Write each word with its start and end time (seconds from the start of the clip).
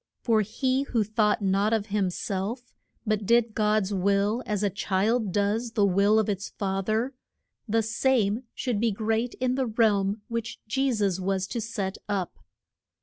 For 0.23 0.41
he 0.41 0.81
who 0.81 1.03
thought 1.03 1.43
not 1.43 1.73
of 1.73 1.85
him 1.93 2.09
self, 2.09 2.73
but 3.05 3.27
did 3.27 3.53
God's 3.53 3.93
will 3.93 4.41
as 4.47 4.63
a 4.63 4.71
child 4.71 5.31
does 5.31 5.73
the 5.73 5.85
will 5.85 6.17
of 6.17 6.27
its 6.27 6.49
fa 6.49 6.81
ther, 6.83 7.13
the 7.69 7.83
same 7.83 8.41
should 8.55 8.79
be 8.79 8.91
great 8.91 9.35
in 9.35 9.53
the 9.53 9.67
realm 9.67 10.21
which 10.27 10.59
Je 10.67 10.91
sus 10.91 11.19
was 11.19 11.45
to 11.49 11.61
set 11.61 11.99
up. 12.09 12.33